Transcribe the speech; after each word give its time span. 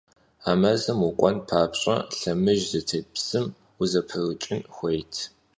A 0.49 0.51
mezım 0.61 0.97
vuk'uen 1.03 1.37
papş'e, 1.49 1.95
lhemıjj 2.19 2.63
zıtêlh 2.71 3.09
psım 3.13 3.45
vuzeprıç'ın 3.77 4.59
xuêyt. 4.75 5.13